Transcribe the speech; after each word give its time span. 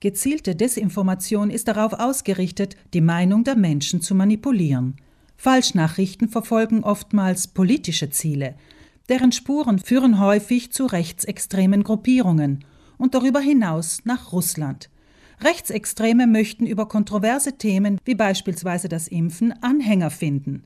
Gezielte 0.00 0.54
Desinformation 0.54 1.50
ist 1.50 1.66
darauf 1.66 1.92
ausgerichtet, 1.92 2.76
die 2.94 3.00
Meinung 3.00 3.42
der 3.42 3.56
Menschen 3.56 4.00
zu 4.00 4.14
manipulieren. 4.14 4.94
Falschnachrichten 5.36 6.28
verfolgen 6.28 6.84
oftmals 6.84 7.48
politische 7.48 8.08
Ziele. 8.08 8.54
Deren 9.08 9.32
Spuren 9.32 9.80
führen 9.80 10.20
häufig 10.20 10.70
zu 10.70 10.86
rechtsextremen 10.86 11.82
Gruppierungen 11.82 12.64
und 12.96 13.14
darüber 13.14 13.40
hinaus 13.40 13.98
nach 14.04 14.32
Russland. 14.32 14.88
Rechtsextreme 15.40 16.28
möchten 16.28 16.66
über 16.66 16.86
kontroverse 16.86 17.58
Themen 17.58 17.98
wie 18.04 18.14
beispielsweise 18.14 18.88
das 18.88 19.08
Impfen 19.08 19.52
Anhänger 19.62 20.10
finden. 20.10 20.62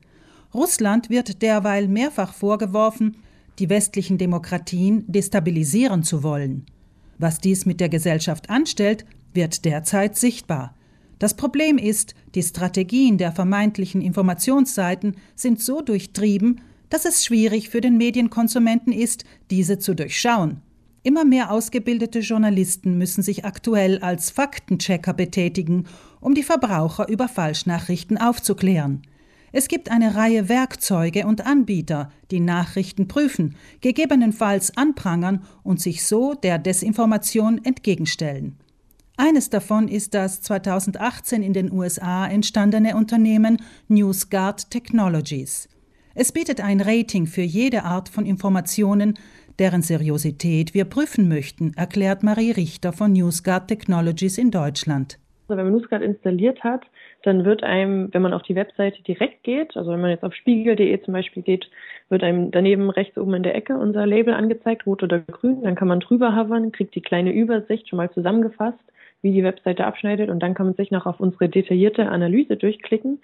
Russland 0.53 1.09
wird 1.09 1.41
derweil 1.41 1.87
mehrfach 1.87 2.33
vorgeworfen, 2.33 3.17
die 3.57 3.69
westlichen 3.69 4.19
Demokratien 4.19 5.05
destabilisieren 5.07 6.03
zu 6.03 6.21
wollen. 6.21 6.65
Was 7.17 7.39
dies 7.39 7.65
mit 7.65 7.79
der 7.79 7.89
Gesellschaft 7.89 8.49
anstellt, 8.49 9.05
wird 9.35 9.65
derzeit 9.65 10.17
sichtbar. 10.17 10.75
Das 11.19 11.35
Problem 11.35 11.77
ist, 11.77 12.15
die 12.35 12.43
Strategien 12.43 13.17
der 13.17 13.31
vermeintlichen 13.31 14.01
Informationsseiten 14.01 15.15
sind 15.35 15.61
so 15.61 15.81
durchtrieben, 15.81 16.61
dass 16.89 17.05
es 17.05 17.23
schwierig 17.23 17.69
für 17.69 17.81
den 17.81 17.97
Medienkonsumenten 17.97 18.91
ist, 18.91 19.23
diese 19.49 19.79
zu 19.79 19.95
durchschauen. 19.95 20.61
Immer 21.01 21.25
mehr 21.25 21.51
ausgebildete 21.51 22.19
Journalisten 22.19 22.97
müssen 22.97 23.23
sich 23.23 23.45
aktuell 23.45 23.99
als 23.99 24.29
Faktenchecker 24.29 25.13
betätigen, 25.13 25.85
um 26.21 26.33
die 26.33 26.43
Verbraucher 26.43 27.09
über 27.09 27.27
Falschnachrichten 27.27 28.17
aufzuklären. 28.17 29.01
Es 29.51 29.67
gibt 29.67 29.91
eine 29.91 30.15
Reihe 30.15 30.49
Werkzeuge 30.49 31.27
und 31.27 31.45
Anbieter, 31.45 32.11
die 32.31 32.39
Nachrichten 32.39 33.07
prüfen, 33.07 33.55
gegebenenfalls 33.81 34.75
anprangern 34.77 35.43
und 35.61 35.79
sich 35.79 36.05
so 36.05 36.33
der 36.33 36.57
Desinformation 36.57 37.63
entgegenstellen. 37.63 38.57
Eines 39.15 39.51
davon 39.51 39.87
ist 39.87 40.15
das 40.15 40.41
2018 40.41 41.43
in 41.43 41.53
den 41.53 41.71
USA 41.71 42.25
entstandene 42.25 42.95
Unternehmen 42.95 43.57
NewsGuard 43.87 44.71
Technologies. 44.71 45.69
Es 46.15 46.31
bietet 46.31 46.59
ein 46.61 46.81
Rating 46.81 47.27
für 47.27 47.43
jede 47.43 47.83
Art 47.83 48.09
von 48.09 48.25
Informationen, 48.25 49.13
deren 49.59 49.83
Seriosität 49.83 50.73
wir 50.73 50.85
prüfen 50.85 51.29
möchten, 51.29 51.73
erklärt 51.75 52.23
Marie 52.23 52.51
Richter 52.51 52.91
von 52.91 53.13
NewsGuard 53.13 53.67
Technologies 53.67 54.39
in 54.39 54.49
Deutschland. 54.49 55.19
Also 55.47 55.57
wenn 55.57 55.69
man 55.69 55.75
NewsGuard 55.75 56.01
installiert 56.01 56.63
hat, 56.63 56.81
dann 57.21 57.45
wird 57.45 57.61
einem, 57.61 58.11
wenn 58.13 58.23
man 58.23 58.33
auf 58.33 58.41
die 58.41 58.55
Webseite 58.55 59.03
direkt 59.03 59.43
geht, 59.43 59.77
also 59.77 59.91
wenn 59.91 60.01
man 60.01 60.09
jetzt 60.09 60.23
auf 60.23 60.33
spiegel.de 60.33 61.03
zum 61.03 61.13
Beispiel 61.13 61.43
geht, 61.43 61.69
wird 62.09 62.23
einem 62.23 62.49
daneben 62.49 62.89
rechts 62.89 63.15
oben 63.19 63.35
in 63.35 63.43
der 63.43 63.53
Ecke 63.53 63.77
unser 63.77 64.07
Label 64.07 64.33
angezeigt, 64.33 64.87
rot 64.87 65.03
oder 65.03 65.19
grün. 65.19 65.61
Dann 65.61 65.75
kann 65.75 65.87
man 65.87 65.99
drüber 65.99 66.35
hovern, 66.35 66.71
kriegt 66.71 66.95
die 66.95 67.01
kleine 67.01 67.31
Übersicht 67.31 67.87
schon 67.87 67.97
mal 67.97 68.11
zusammengefasst 68.11 68.79
wie 69.23 69.31
die 69.31 69.43
Webseite 69.43 69.85
abschneidet 69.85 70.29
und 70.29 70.41
dann 70.41 70.53
kann 70.53 70.67
man 70.67 70.75
sich 70.75 70.91
noch 70.91 71.07
auf 71.07 71.19
unsere 71.19 71.49
detaillierte 71.49 72.07
Analyse 72.09 72.57
durchklicken. 72.57 73.19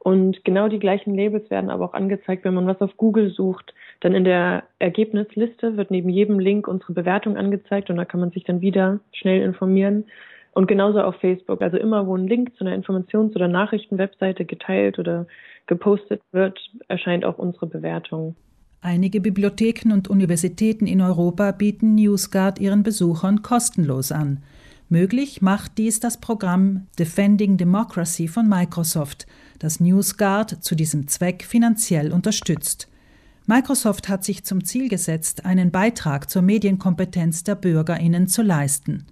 Und 0.00 0.44
genau 0.44 0.68
die 0.68 0.78
gleichen 0.78 1.14
Labels 1.14 1.48
werden 1.48 1.70
aber 1.70 1.86
auch 1.86 1.94
angezeigt, 1.94 2.44
wenn 2.44 2.52
man 2.52 2.66
was 2.66 2.82
auf 2.82 2.96
Google 2.98 3.30
sucht. 3.30 3.72
Dann 4.00 4.14
in 4.14 4.24
der 4.24 4.64
Ergebnisliste 4.78 5.78
wird 5.78 5.90
neben 5.90 6.10
jedem 6.10 6.38
Link 6.38 6.68
unsere 6.68 6.92
Bewertung 6.92 7.38
angezeigt 7.38 7.88
und 7.88 7.96
da 7.96 8.04
kann 8.04 8.20
man 8.20 8.30
sich 8.30 8.44
dann 8.44 8.60
wieder 8.60 9.00
schnell 9.12 9.40
informieren. 9.40 10.04
Und 10.52 10.66
genauso 10.66 11.00
auf 11.00 11.16
Facebook. 11.16 11.62
Also 11.62 11.78
immer, 11.78 12.06
wo 12.06 12.16
ein 12.16 12.28
Link 12.28 12.54
zu 12.56 12.64
einer 12.64 12.76
Informations- 12.76 13.34
oder 13.34 13.48
Nachrichtenwebseite 13.48 14.44
geteilt 14.44 14.98
oder 14.98 15.26
gepostet 15.66 16.20
wird, 16.32 16.58
erscheint 16.88 17.24
auch 17.24 17.38
unsere 17.38 17.66
Bewertung. 17.66 18.36
Einige 18.82 19.22
Bibliotheken 19.22 19.92
und 19.92 20.08
Universitäten 20.08 20.86
in 20.86 21.00
Europa 21.00 21.52
bieten 21.52 21.94
NewsGuard 21.94 22.60
ihren 22.60 22.82
Besuchern 22.82 23.40
kostenlos 23.40 24.12
an. 24.12 24.42
Möglich 24.90 25.40
macht 25.40 25.78
dies 25.78 25.98
das 25.98 26.18
Programm 26.20 26.86
Defending 26.98 27.56
Democracy 27.56 28.28
von 28.28 28.48
Microsoft, 28.48 29.26
das 29.58 29.80
NewsGuard 29.80 30.62
zu 30.62 30.74
diesem 30.74 31.08
Zweck 31.08 31.44
finanziell 31.44 32.12
unterstützt. 32.12 32.88
Microsoft 33.46 34.08
hat 34.08 34.24
sich 34.24 34.44
zum 34.44 34.64
Ziel 34.64 34.88
gesetzt, 34.88 35.44
einen 35.46 35.70
Beitrag 35.70 36.28
zur 36.28 36.42
Medienkompetenz 36.42 37.44
der 37.44 37.54
Bürgerinnen 37.54 38.28
zu 38.28 38.42
leisten. 38.42 39.06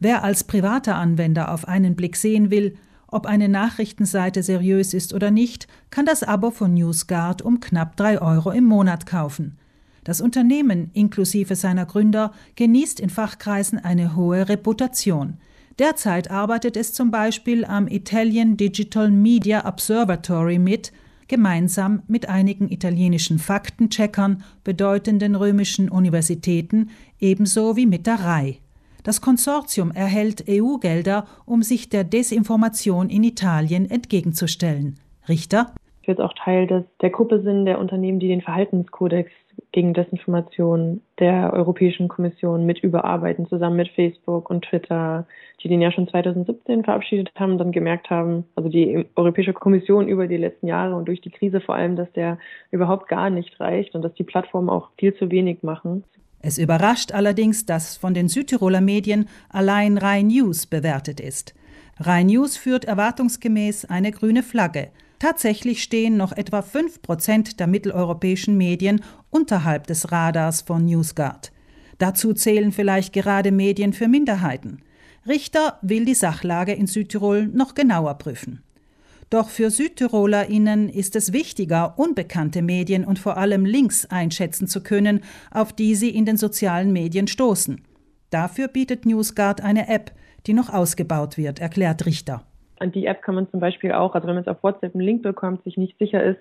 Wer 0.00 0.24
als 0.24 0.44
privater 0.44 0.96
Anwender 0.96 1.52
auf 1.52 1.68
einen 1.68 1.94
Blick 1.94 2.16
sehen 2.16 2.50
will, 2.50 2.76
ob 3.06 3.26
eine 3.26 3.48
Nachrichtenseite 3.48 4.42
seriös 4.42 4.94
ist 4.94 5.14
oder 5.14 5.30
nicht, 5.30 5.68
kann 5.90 6.06
das 6.06 6.24
Abo 6.24 6.50
von 6.50 6.74
NewsGuard 6.74 7.42
um 7.42 7.60
knapp 7.60 7.96
drei 7.96 8.20
Euro 8.20 8.50
im 8.50 8.64
Monat 8.64 9.06
kaufen. 9.06 9.58
Das 10.04 10.20
Unternehmen 10.20 10.90
inklusive 10.94 11.54
seiner 11.54 11.86
Gründer 11.86 12.32
genießt 12.56 12.98
in 12.98 13.10
Fachkreisen 13.10 13.78
eine 13.78 14.16
hohe 14.16 14.48
Reputation. 14.48 15.38
Derzeit 15.78 16.30
arbeitet 16.30 16.76
es 16.76 16.92
zum 16.92 17.10
Beispiel 17.10 17.64
am 17.64 17.86
Italian 17.86 18.56
Digital 18.56 19.10
Media 19.10 19.66
Observatory 19.66 20.58
mit, 20.58 20.92
gemeinsam 21.28 22.02
mit 22.08 22.28
einigen 22.28 22.68
italienischen 22.70 23.38
Faktencheckern, 23.38 24.42
bedeutenden 24.64 25.34
römischen 25.34 25.88
Universitäten, 25.88 26.90
ebenso 27.20 27.76
wie 27.76 27.86
mit 27.86 28.06
der 28.06 28.20
RAI. 28.20 28.58
Das 29.04 29.20
Konsortium 29.20 29.92
erhält 29.92 30.44
EU-Gelder, 30.48 31.26
um 31.46 31.62
sich 31.62 31.88
der 31.88 32.04
Desinformation 32.04 33.08
in 33.08 33.24
Italien 33.24 33.90
entgegenzustellen. 33.90 34.98
Richter? 35.28 35.72
Ich 36.02 36.08
will 36.08 36.20
auch 36.20 36.34
Teil 36.34 36.66
des, 36.66 36.84
der 37.00 37.10
Gruppe 37.10 37.40
sind 37.42 37.64
der 37.64 37.78
Unternehmen, 37.78 38.20
die 38.20 38.28
den 38.28 38.42
Verhaltenskodex 38.42 39.30
gegen 39.72 39.94
Desinformation 39.94 41.00
der 41.18 41.52
Europäischen 41.52 42.08
Kommission 42.08 42.66
mit 42.66 42.80
überarbeiten, 42.80 43.48
zusammen 43.48 43.76
mit 43.76 43.88
Facebook 43.88 44.50
und 44.50 44.64
Twitter, 44.64 45.26
die 45.62 45.68
den 45.68 45.80
ja 45.80 45.90
schon 45.90 46.08
2017 46.08 46.84
verabschiedet 46.84 47.30
haben, 47.36 47.58
dann 47.58 47.72
gemerkt 47.72 48.10
haben, 48.10 48.44
also 48.54 48.68
die 48.68 49.06
Europäische 49.16 49.52
Kommission 49.52 50.08
über 50.08 50.26
die 50.26 50.36
letzten 50.36 50.66
Jahre 50.66 50.94
und 50.94 51.08
durch 51.08 51.20
die 51.20 51.30
Krise 51.30 51.60
vor 51.60 51.74
allem, 51.74 51.96
dass 51.96 52.12
der 52.12 52.38
überhaupt 52.70 53.08
gar 53.08 53.30
nicht 53.30 53.58
reicht 53.60 53.94
und 53.94 54.02
dass 54.02 54.14
die 54.14 54.24
Plattformen 54.24 54.68
auch 54.68 54.90
viel 54.98 55.14
zu 55.14 55.30
wenig 55.30 55.62
machen. 55.62 56.04
Es 56.40 56.58
überrascht 56.58 57.12
allerdings, 57.12 57.66
dass 57.66 57.96
von 57.96 58.14
den 58.14 58.28
Südtiroler 58.28 58.80
Medien 58.80 59.28
allein 59.48 59.96
Rhein 59.96 60.26
News 60.26 60.66
bewertet 60.66 61.20
ist. 61.20 61.54
Rhein 62.00 62.26
News 62.26 62.56
führt 62.56 62.84
erwartungsgemäß 62.84 63.84
eine 63.84 64.10
grüne 64.10 64.42
Flagge. 64.42 64.88
Tatsächlich 65.22 65.84
stehen 65.84 66.16
noch 66.16 66.32
etwa 66.32 66.62
5 66.62 67.00
Prozent 67.00 67.60
der 67.60 67.68
mitteleuropäischen 67.68 68.56
Medien 68.56 69.04
unterhalb 69.30 69.86
des 69.86 70.10
Radars 70.10 70.62
von 70.62 70.84
NewsGuard. 70.84 71.52
Dazu 71.98 72.34
zählen 72.34 72.72
vielleicht 72.72 73.12
gerade 73.12 73.52
Medien 73.52 73.92
für 73.92 74.08
Minderheiten. 74.08 74.82
Richter 75.24 75.78
will 75.80 76.04
die 76.06 76.16
Sachlage 76.16 76.72
in 76.72 76.88
Südtirol 76.88 77.46
noch 77.46 77.74
genauer 77.74 78.14
prüfen. 78.14 78.64
Doch 79.30 79.48
für 79.48 79.70
SüdtirolerInnen 79.70 80.88
ist 80.88 81.14
es 81.14 81.32
wichtiger, 81.32 82.00
unbekannte 82.00 82.60
Medien 82.60 83.04
und 83.04 83.20
vor 83.20 83.36
allem 83.36 83.64
Links 83.64 84.06
einschätzen 84.06 84.66
zu 84.66 84.82
können, 84.82 85.20
auf 85.52 85.72
die 85.72 85.94
sie 85.94 86.10
in 86.10 86.26
den 86.26 86.36
sozialen 86.36 86.92
Medien 86.92 87.28
stoßen. 87.28 87.80
Dafür 88.30 88.66
bietet 88.66 89.06
NewsGuard 89.06 89.60
eine 89.60 89.86
App, 89.86 90.10
die 90.48 90.52
noch 90.52 90.68
ausgebaut 90.68 91.36
wird, 91.36 91.60
erklärt 91.60 92.06
Richter. 92.06 92.44
An 92.82 92.90
die 92.90 93.06
App 93.06 93.22
kann 93.22 93.36
man 93.36 93.48
zum 93.48 93.60
Beispiel 93.60 93.92
auch, 93.92 94.14
also 94.14 94.26
wenn 94.26 94.34
man 94.34 94.42
jetzt 94.42 94.50
auf 94.50 94.62
WhatsApp 94.62 94.94
einen 94.94 95.04
Link 95.04 95.22
bekommt, 95.22 95.62
sich 95.62 95.76
nicht 95.76 95.96
sicher 95.98 96.22
ist, 96.22 96.40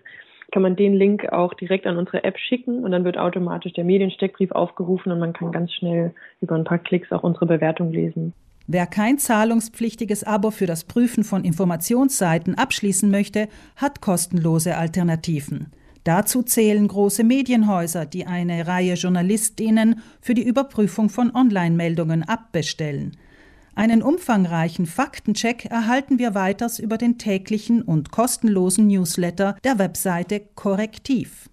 kann 0.52 0.63
man 0.63 0.75
den 0.75 0.96
Link 0.96 1.31
auch 1.31 1.53
direkt 1.53 1.85
an 1.85 1.97
unsere 1.97 2.24
App 2.24 2.38
schicken 2.38 2.84
und 2.84 2.91
dann 2.91 3.06
wird 3.06 3.18
automatisch 3.18 3.74
der 3.74 3.84
Mediensteckbrief 3.84 4.51
aufgerufen 4.51 5.12
und 5.12 5.19
man 5.19 5.34
kann 5.34 5.51
ganz 5.51 5.72
schnell 5.72 6.13
über 6.41 6.56
ein 6.56 6.63
paar 6.63 6.80
Klicks 6.80 7.12
auch 7.12 7.24
unsere 7.24 7.46
Bewertung 7.46 7.91
lesen. 7.91 8.34
Wer 8.66 8.88
kein 8.88 9.19
zahlungspflichtiges 9.19 10.24
Abo 10.24 10.50
für 10.50 10.66
das 10.66 10.84
Prüfen 10.84 11.24
von 11.24 11.44
Informationsseiten 11.44 12.56
abschließen 12.56 13.09
möchte, 13.12 13.47
hat 13.75 14.01
kostenlose 14.01 14.78
Alternativen. 14.78 15.72
Dazu 16.03 16.41
zählen 16.41 16.88
große 16.88 17.24
Medienhäuser, 17.24 18.07
die 18.07 18.25
eine 18.25 18.66
Reihe 18.66 18.96
Journalistinnen 18.96 20.01
für 20.22 20.34
die 20.34 20.44
Überprüfung 20.44 21.09
von 21.09 21.35
Online-Meldungen 21.35 22.24
abbestellen. 22.24 23.16
Einen 23.73 24.03
umfangreichen 24.03 24.85
Faktencheck 24.85 25.65
erhalten 25.65 26.19
wir 26.19 26.35
weiters 26.35 26.77
über 26.77 26.97
den 26.97 27.18
täglichen 27.18 27.81
und 27.81 28.12
kostenlosen 28.12 28.88
Newsletter 28.88 29.56
der 29.63 29.79
Webseite 29.79 30.41
Korrektiv. 30.56 31.50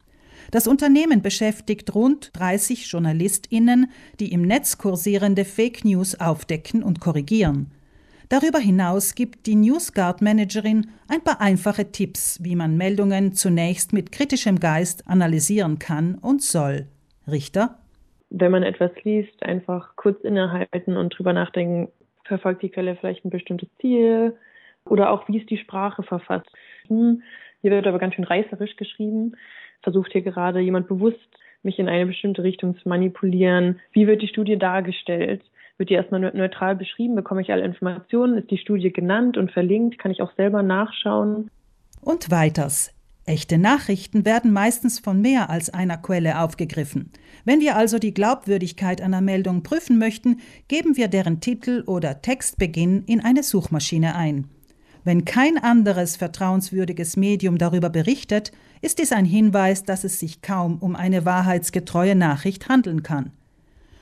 Das 0.50 0.67
Unternehmen 0.67 1.23
beschäftigt 1.23 1.94
rund 1.94 2.31
30 2.35 2.91
JournalistInnen, 2.91 3.91
die 4.19 4.32
im 4.32 4.43
Netz 4.43 4.79
kursierende 4.79 5.44
Fake 5.44 5.85
News 5.85 6.19
aufdecken 6.19 6.82
und 6.82 7.00
korrigieren. 7.00 7.70
Darüber 8.31 8.59
hinaus 8.59 9.14
gibt 9.14 9.47
die 9.47 9.55
NewsGuard 9.55 10.21
Managerin 10.21 10.88
ein 11.09 11.23
paar 11.23 11.41
einfache 11.41 11.93
Tipps, 11.93 12.43
wie 12.43 12.56
man 12.56 12.76
Meldungen 12.76 13.32
zunächst 13.32 13.93
mit 13.93 14.12
kritischem 14.12 14.59
Geist 14.59 15.09
analysieren 15.09 15.79
kann 15.79 16.17
und 16.17 16.43
soll. 16.43 16.88
Richter? 17.26 17.79
Wenn 18.31 18.53
man 18.53 18.62
etwas 18.62 18.91
liest, 19.05 19.43
einfach 19.43 19.97
kurz 19.97 20.23
innehalten 20.25 20.97
und 20.97 21.17
drüber 21.17 21.32
nachdenken, 21.32 21.88
verfolgt 22.29 22.63
die 22.63 22.71
Quelle 22.71 22.97
vielleicht 22.97 23.25
ein 23.25 23.31
bestimmtes 23.31 23.69
Ziel 23.81 24.37
oder 24.85 25.11
auch 25.11 25.29
wie 25.29 25.39
ist 25.39 25.51
die 25.51 25.59
Sprache 25.59 26.03
verfasst. 26.03 26.49
Hm, 26.87 27.23
hier 27.61 27.71
wird 27.71 27.87
aber 27.87 27.99
ganz 27.99 28.15
schön 28.15 28.25
reißerisch 28.25 28.77
geschrieben. 28.77 29.33
Versucht 29.83 30.13
hier 30.13 30.23
gerade 30.23 30.61
jemand 30.61 30.89
bewusst, 30.89 31.19
mich 31.63 31.79
in 31.79 31.89
eine 31.89 32.07
bestimmte 32.07 32.43
Richtung 32.43 32.77
zu 32.79 32.89
manipulieren? 32.89 33.81
Wie 33.93 34.07
wird 34.07 34.23
die 34.23 34.29
Studie 34.29 34.59
dargestellt? 34.59 35.43
wird 35.79 35.91
die 35.91 35.95
erstmal 35.95 36.21
neutral 36.21 36.75
beschrieben, 36.75 37.15
bekomme 37.15 37.41
ich 37.41 37.53
alle 37.53 37.65
Informationen, 37.65 38.37
ist 38.37 38.51
die 38.51 38.59
Studie 38.59 38.93
genannt 38.93 39.37
und 39.37 39.53
verlinkt, 39.53 39.99
kann 39.99 40.11
ich 40.11 40.21
auch 40.21 40.35
selber 40.37 40.63
nachschauen. 40.63 41.51
Und 42.01 42.31
weiters. 42.31 42.93
Echte 43.29 43.59
Nachrichten 43.59 44.25
werden 44.25 44.55
meistens 44.55 45.01
von 45.01 45.21
mehr 45.21 45.51
als 45.51 45.69
einer 45.69 45.99
Quelle 45.99 46.41
aufgegriffen. 46.41 47.11
Wenn 47.45 47.61
wir 47.61 47.77
also 47.77 47.99
die 47.99 48.15
Glaubwürdigkeit 48.15 49.03
einer 49.03 49.21
Meldung 49.21 49.63
prüfen 49.63 49.99
möchten, 49.99 50.39
geben 50.67 50.97
wir 50.97 51.09
deren 51.09 51.43
Titel 51.43 51.85
oder 51.87 52.23
Textbeginn 52.23 53.05
in 53.05 53.23
eine 53.23 53.43
Suchmaschine 53.43 54.15
ein. 54.15 54.49
Wenn 55.05 55.27
kein 55.27 55.59
anderes 55.59 56.17
vertrauenswürdiges 56.17 57.19
Medium 57.19 57.59
darüber 57.59 57.91
berichtet, 57.91 58.51
ist 58.81 58.99
dies 58.99 59.13
ein 59.13 59.27
Hinweis, 59.27 59.85
dass 59.85 60.05
es 60.05 60.19
sich 60.19 60.41
kaum 60.41 60.79
um 60.79 60.97
eine 60.97 61.27
wahrheitsgetreue 61.27 62.15
Nachricht 62.15 62.71
handeln 62.71 63.03
kann. 63.03 63.33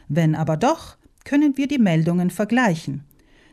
Wenn 0.07 0.37
aber 0.37 0.57
doch, 0.57 0.99
können 1.25 1.57
wir 1.57 1.67
die 1.67 1.81
Meldungen 1.81 2.31
vergleichen. 2.31 3.03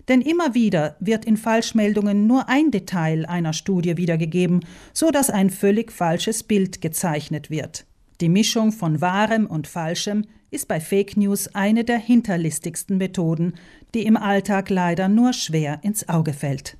Denn 0.07 0.21
immer 0.21 0.53
wieder 0.53 0.95
wird 0.99 1.25
in 1.25 1.37
Falschmeldungen 1.37 2.27
nur 2.27 2.49
ein 2.49 2.71
Detail 2.71 3.25
einer 3.25 3.53
Studie 3.53 3.97
wiedergegeben, 3.97 4.65
so 4.91 5.11
dass 5.11 5.29
ein 5.29 5.49
völlig 5.49 5.91
falsches 5.91 6.43
Bild 6.43 6.81
gezeichnet 6.81 7.49
wird. 7.49 7.85
Die 8.21 8.29
Mischung 8.29 8.71
von 8.71 9.01
Wahrem 9.01 9.47
und 9.47 9.67
Falschem 9.67 10.25
ist 10.51 10.67
bei 10.67 10.79
Fake 10.79 11.17
News 11.17 11.53
eine 11.55 11.83
der 11.83 11.97
hinterlistigsten 11.97 12.97
Methoden, 12.97 13.55
die 13.93 14.05
im 14.05 14.17
Alltag 14.17 14.69
leider 14.69 15.07
nur 15.09 15.33
schwer 15.33 15.79
ins 15.81 16.07
Auge 16.09 16.33
fällt. 16.33 16.77